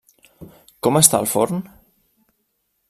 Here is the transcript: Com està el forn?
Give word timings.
Com 0.87 0.97
està 1.01 1.21
el 1.25 1.29
forn? 1.35 1.63